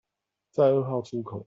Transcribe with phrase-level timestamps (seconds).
[0.49, 1.39] 在二號出口